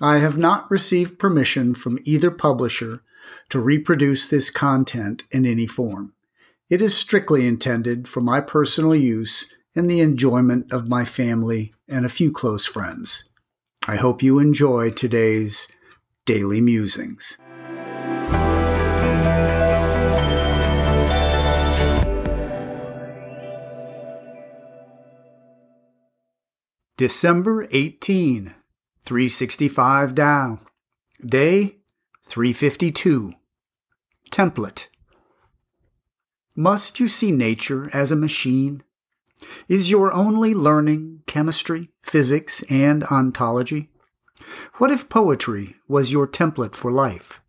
[0.00, 3.02] I have not received permission from either publisher
[3.48, 6.12] to reproduce this content in any form.
[6.70, 12.06] It is strictly intended for my personal use and the enjoyment of my family and
[12.06, 13.28] a few close friends.
[13.88, 15.66] I hope you enjoy today's
[16.26, 17.38] Daily Musings.
[26.96, 28.54] December 18,
[29.08, 30.58] 365 Tao.
[31.24, 31.76] Day
[32.26, 33.32] 352.
[34.30, 34.88] Template.
[36.54, 38.82] Must you see nature as a machine?
[39.66, 43.88] Is your only learning chemistry, physics, and ontology?
[44.74, 47.40] What if poetry was your template for life?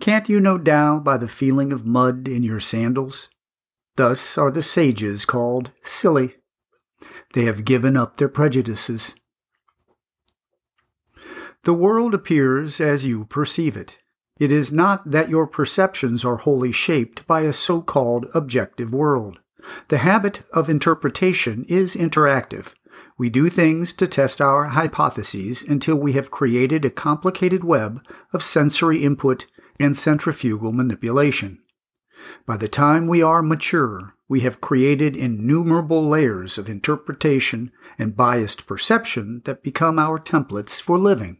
[0.00, 3.28] Can't you know Tao by the feeling of mud in your sandals?
[3.96, 6.36] Thus are the sages called silly.
[7.34, 9.14] They have given up their prejudices.
[11.66, 13.98] The world appears as you perceive it.
[14.38, 19.40] It is not that your perceptions are wholly shaped by a so called objective world.
[19.88, 22.74] The habit of interpretation is interactive.
[23.18, 28.00] We do things to test our hypotheses until we have created a complicated web
[28.32, 29.46] of sensory input
[29.80, 31.58] and centrifugal manipulation.
[32.46, 38.68] By the time we are mature, we have created innumerable layers of interpretation and biased
[38.68, 41.38] perception that become our templates for living.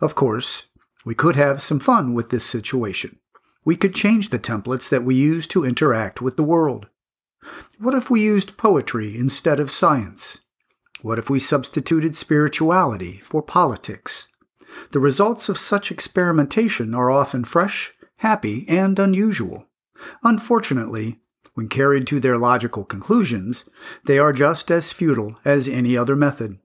[0.00, 0.66] Of course,
[1.04, 3.18] we could have some fun with this situation.
[3.64, 6.88] We could change the templates that we use to interact with the world.
[7.78, 10.40] What if we used poetry instead of science?
[11.02, 14.28] What if we substituted spirituality for politics?
[14.92, 19.66] The results of such experimentation are often fresh, happy, and unusual.
[20.22, 21.20] Unfortunately,
[21.54, 23.64] when carried to their logical conclusions,
[24.04, 26.58] they are just as futile as any other method.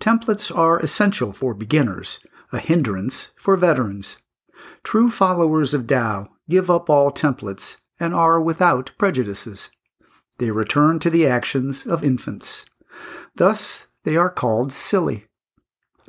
[0.00, 2.20] Templates are essential for beginners,
[2.52, 4.18] a hindrance for veterans.
[4.84, 9.70] True followers of Tao give up all templates and are without prejudices.
[10.38, 12.64] They return to the actions of infants.
[13.34, 15.26] Thus, they are called silly.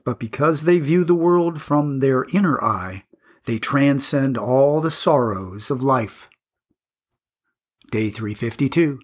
[0.05, 3.03] But because they view the world from their inner eye,
[3.45, 6.29] they transcend all the sorrows of life.
[7.91, 8.99] Day 352.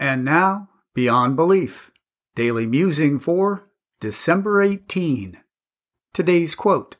[0.00, 1.92] And now, Beyond Belief,
[2.34, 3.68] Daily Musing for
[4.00, 5.36] December 18.
[6.14, 6.96] Today's quote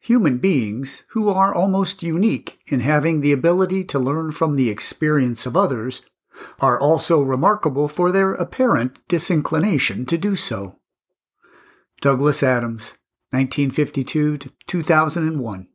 [0.00, 5.46] Human beings, who are almost unique in having the ability to learn from the experience
[5.46, 6.02] of others,
[6.58, 10.80] are also remarkable for their apparent disinclination to do so.
[12.00, 12.98] Douglas Adams,
[13.30, 15.68] 1952 to 2001.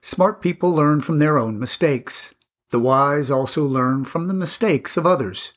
[0.00, 2.34] Smart people learn from their own mistakes.
[2.70, 5.52] The wise also learn from the mistakes of others.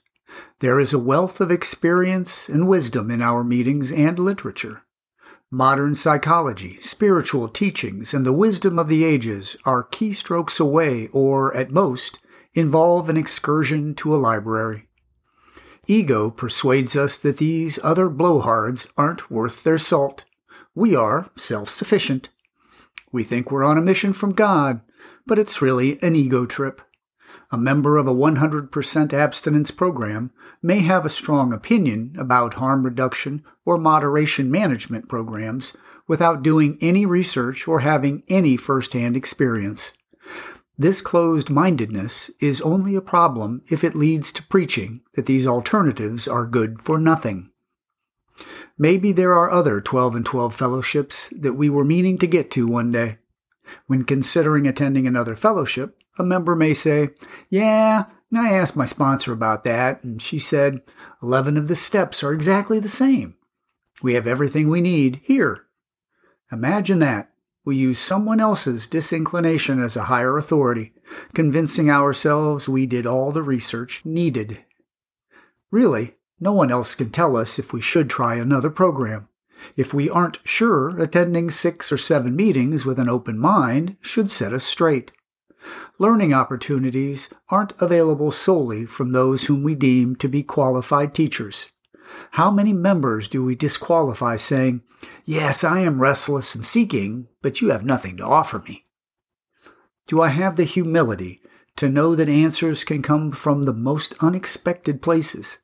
[0.59, 4.83] There is a wealth of experience and wisdom in our meetings and literature.
[5.49, 11.71] Modern psychology, spiritual teachings, and the wisdom of the ages are keystrokes away, or, at
[11.71, 12.19] most,
[12.53, 14.87] involve an excursion to a library.
[15.85, 20.25] Ego persuades us that these other blowhards aren't worth their salt.
[20.75, 22.29] We are self sufficient.
[23.13, 24.81] We think we're on a mission from God,
[25.25, 26.81] but it's really an ego trip
[27.51, 30.31] a member of a 100% abstinence program
[30.61, 35.75] may have a strong opinion about harm reduction or moderation management programs
[36.07, 39.93] without doing any research or having any firsthand experience.
[40.77, 46.27] This closed mindedness is only a problem if it leads to preaching that these alternatives
[46.27, 47.49] are good for nothing.
[48.77, 52.67] Maybe there are other 12 and 12 fellowships that we were meaning to get to
[52.67, 53.17] one day.
[53.87, 57.09] When considering attending another fellowship, a member may say,
[57.49, 58.05] Yeah,
[58.35, 60.81] I asked my sponsor about that, and she said
[61.23, 63.35] 11 of the steps are exactly the same.
[64.01, 65.65] We have everything we need here.
[66.51, 67.31] Imagine that.
[67.65, 70.93] We use someone else's disinclination as a higher authority,
[71.33, 74.59] convincing ourselves we did all the research needed.
[75.71, 79.27] Really, no one else can tell us if we should try another program.
[79.75, 84.53] If we aren't sure, attending six or seven meetings with an open mind should set
[84.53, 85.11] us straight.
[85.99, 91.71] Learning opportunities aren't available solely from those whom we deem to be qualified teachers.
[92.31, 94.81] How many members do we disqualify saying,
[95.25, 98.83] Yes, I am restless and seeking, but you have nothing to offer me?
[100.07, 101.41] Do I have the humility
[101.75, 105.59] to know that answers can come from the most unexpected places?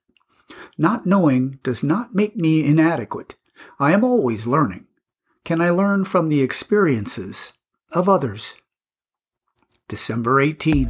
[0.77, 3.35] Not knowing does not make me inadequate.
[3.79, 4.87] I am always learning.
[5.45, 7.53] Can I learn from the experiences
[7.91, 8.55] of others?
[9.89, 10.89] December 18.